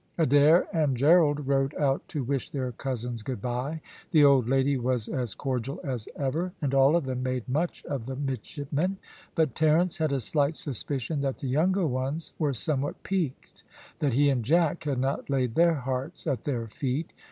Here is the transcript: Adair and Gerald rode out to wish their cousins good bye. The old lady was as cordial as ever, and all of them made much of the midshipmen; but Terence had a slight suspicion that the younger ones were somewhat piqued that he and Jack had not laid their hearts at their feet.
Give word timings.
Adair 0.17 0.65
and 0.73 0.97
Gerald 0.97 1.45
rode 1.47 1.75
out 1.75 2.07
to 2.07 2.23
wish 2.23 2.49
their 2.49 2.71
cousins 2.71 3.21
good 3.21 3.39
bye. 3.39 3.81
The 4.09 4.25
old 4.25 4.49
lady 4.49 4.75
was 4.75 5.07
as 5.07 5.35
cordial 5.35 5.79
as 5.83 6.09
ever, 6.15 6.53
and 6.59 6.73
all 6.73 6.95
of 6.95 7.03
them 7.03 7.21
made 7.21 7.47
much 7.47 7.85
of 7.85 8.07
the 8.07 8.15
midshipmen; 8.15 8.97
but 9.35 9.53
Terence 9.53 9.99
had 9.99 10.11
a 10.11 10.19
slight 10.19 10.55
suspicion 10.55 11.21
that 11.21 11.37
the 11.37 11.47
younger 11.49 11.85
ones 11.85 12.33
were 12.39 12.51
somewhat 12.55 13.03
piqued 13.03 13.63
that 13.99 14.13
he 14.13 14.29
and 14.31 14.43
Jack 14.43 14.85
had 14.85 14.97
not 14.97 15.29
laid 15.29 15.53
their 15.53 15.75
hearts 15.75 16.25
at 16.25 16.45
their 16.45 16.65
feet. 16.67 17.13